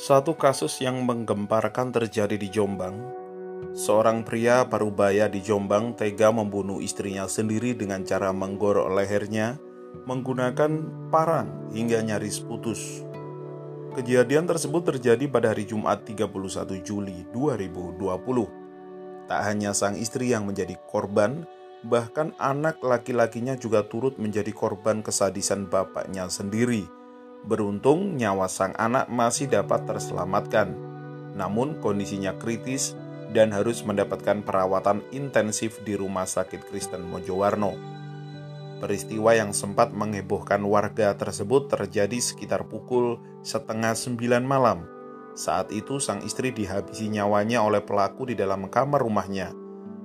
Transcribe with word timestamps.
Satu 0.00 0.32
kasus 0.32 0.80
yang 0.80 1.04
menggemparkan 1.04 1.92
terjadi 1.92 2.40
di 2.40 2.48
Jombang. 2.48 3.04
Seorang 3.76 4.24
pria 4.24 4.64
parubaya 4.64 5.28
di 5.28 5.44
Jombang 5.44 5.92
tega 5.92 6.32
membunuh 6.32 6.80
istrinya 6.80 7.28
sendiri 7.28 7.76
dengan 7.76 8.00
cara 8.08 8.32
menggorok 8.32 8.96
lehernya 8.96 9.60
menggunakan 10.08 10.88
parang 11.12 11.68
hingga 11.76 12.00
nyaris 12.00 12.40
putus. 12.40 13.04
Kejadian 13.92 14.48
tersebut 14.48 14.88
terjadi 14.88 15.28
pada 15.28 15.52
hari 15.52 15.68
Jumat 15.68 16.08
31 16.08 16.80
Juli 16.80 17.28
2020. 17.36 19.28
Tak 19.28 19.40
hanya 19.52 19.76
sang 19.76 20.00
istri 20.00 20.32
yang 20.32 20.48
menjadi 20.48 20.80
korban, 20.88 21.44
bahkan 21.84 22.32
anak 22.40 22.80
laki-lakinya 22.80 23.52
juga 23.52 23.84
turut 23.84 24.16
menjadi 24.16 24.48
korban 24.56 25.04
kesadisan 25.04 25.68
bapaknya 25.68 26.24
sendiri– 26.32 26.88
Beruntung 27.40 28.20
nyawa 28.20 28.52
sang 28.52 28.76
anak 28.76 29.08
masih 29.08 29.48
dapat 29.48 29.88
terselamatkan, 29.88 30.76
namun 31.32 31.80
kondisinya 31.80 32.36
kritis 32.36 32.92
dan 33.32 33.54
harus 33.54 33.80
mendapatkan 33.86 34.42
perawatan 34.44 35.00
intensif 35.14 35.80
di 35.86 35.96
Rumah 35.96 36.26
Sakit 36.28 36.68
Kristen 36.68 37.06
Mojowarno. 37.06 37.72
Peristiwa 38.80 39.36
yang 39.36 39.52
sempat 39.52 39.92
menghebohkan 39.92 40.60
warga 40.64 41.12
tersebut 41.12 41.68
terjadi 41.68 42.16
sekitar 42.16 42.64
pukul 42.64 43.20
setengah 43.44 43.92
sembilan 43.92 44.44
malam. 44.44 44.78
Saat 45.36 45.70
itu 45.70 46.00
sang 46.02 46.24
istri 46.26 46.50
dihabisi 46.50 47.08
nyawanya 47.08 47.64
oleh 47.64 47.80
pelaku 47.80 48.32
di 48.32 48.34
dalam 48.36 48.68
kamar 48.68 49.00
rumahnya, 49.04 49.52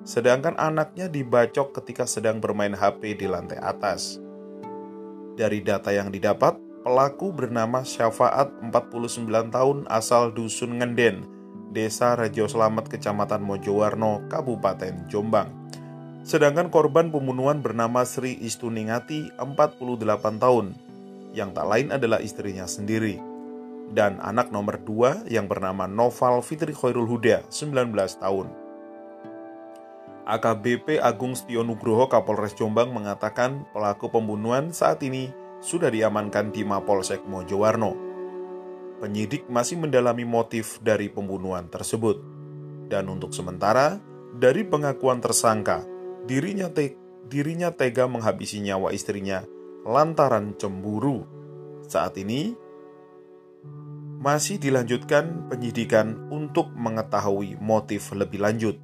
sedangkan 0.05 0.55
anaknya 0.55 1.09
dibacok 1.11 1.81
ketika 1.81 2.05
sedang 2.05 2.39
bermain 2.39 2.75
HP 2.77 3.19
di 3.19 3.27
lantai 3.27 3.59
atas. 3.59 4.21
Dari 5.35 5.59
data 5.65 5.91
yang 5.91 6.13
didapat, 6.13 6.64
Pelaku 6.85 7.33
bernama 7.33 7.81
Syafaat 7.81 8.53
49 8.61 9.25
tahun 9.49 9.89
asal 9.89 10.29
Dusun 10.37 10.77
Ngenden, 10.77 11.25
Desa 11.73 12.13
Rejo 12.13 12.45
Selamat 12.45 12.85
Kecamatan 12.85 13.41
Mojowarno, 13.41 14.21
Kabupaten 14.29 15.09
Jombang. 15.09 15.49
Sedangkan 16.21 16.69
korban 16.69 17.09
pembunuhan 17.09 17.65
bernama 17.65 18.05
Sri 18.05 18.37
Istuningati 18.37 19.33
48 19.33 20.37
tahun, 20.37 20.77
yang 21.33 21.57
tak 21.57 21.65
lain 21.65 21.89
adalah 21.89 22.21
istrinya 22.21 22.69
sendiri. 22.69 23.17
Dan 23.89 24.21
anak 24.21 24.53
nomor 24.53 24.77
dua 24.77 25.25
yang 25.25 25.49
bernama 25.49 25.89
Noval 25.89 26.45
Fitri 26.45 26.77
Khairul 26.77 27.09
Huda, 27.09 27.49
19 27.49 27.97
tahun. 28.21 28.53
AKBP 30.29 31.01
Agung 31.01 31.33
Setion 31.33 31.65
Nugroho 31.65 32.05
Kapolres 32.05 32.53
Jombang 32.53 32.93
mengatakan 32.93 33.65
pelaku 33.73 34.13
pembunuhan 34.13 34.69
saat 34.69 35.01
ini 35.01 35.33
sudah 35.59 35.91
diamankan 35.91 36.51
di 36.51 36.63
Mapolsek 36.63 37.23
Mojowarno. 37.27 37.93
Penyidik 38.99 39.51
masih 39.51 39.75
mendalami 39.79 40.23
motif 40.23 40.79
dari 40.79 41.11
pembunuhan 41.11 41.67
tersebut. 41.67 42.21
Dan 42.87 43.11
untuk 43.11 43.35
sementara, 43.35 43.99
dari 44.35 44.63
pengakuan 44.63 45.19
tersangka, 45.19 45.83
dirinya, 46.23 46.71
te 46.71 46.95
dirinya 47.25 47.73
tega 47.73 48.05
menghabisi 48.05 48.61
nyawa 48.61 48.93
istrinya 48.93 49.41
lantaran 49.85 50.57
cemburu. 50.57 51.25
Saat 51.85 52.17
ini, 52.17 52.57
masih 54.21 54.57
dilanjutkan 54.57 55.49
penyidikan 55.53 56.29
untuk 56.33 56.73
mengetahui 56.73 57.61
motif 57.61 58.09
lebih 58.17 58.41
lanjut. 58.41 58.77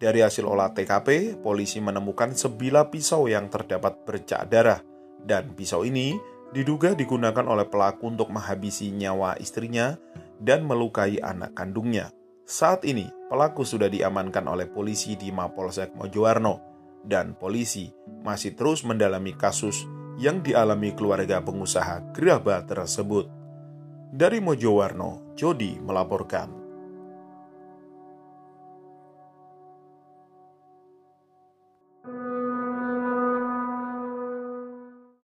Dari 0.00 0.24
hasil 0.24 0.48
olah 0.48 0.72
TKP, 0.72 1.36
polisi 1.44 1.76
menemukan 1.76 2.32
sebilah 2.32 2.88
pisau 2.88 3.28
yang 3.28 3.52
terdapat 3.52 4.00
bercak 4.08 4.48
darah, 4.48 4.80
dan 5.20 5.52
pisau 5.52 5.84
ini 5.84 6.16
diduga 6.56 6.96
digunakan 6.96 7.44
oleh 7.44 7.68
pelaku 7.68 8.08
untuk 8.08 8.32
menghabisi 8.32 8.88
nyawa 8.96 9.36
istrinya 9.36 10.00
dan 10.40 10.64
melukai 10.64 11.20
anak 11.20 11.52
kandungnya. 11.52 12.08
Saat 12.48 12.88
ini, 12.88 13.12
pelaku 13.28 13.60
sudah 13.60 13.92
diamankan 13.92 14.48
oleh 14.48 14.72
polisi 14.72 15.20
di 15.20 15.28
Mapolsek 15.28 15.92
Mojowarno, 15.92 16.64
dan 17.04 17.36
polisi 17.36 17.92
masih 18.24 18.56
terus 18.56 18.80
mendalami 18.88 19.36
kasus 19.36 19.84
yang 20.16 20.40
dialami 20.40 20.96
keluarga 20.96 21.44
pengusaha 21.44 22.16
gerabah 22.16 22.64
tersebut. 22.64 23.28
Dari 24.16 24.40
Mojowarno, 24.40 25.36
Jody 25.36 25.76
melaporkan. 25.76 26.59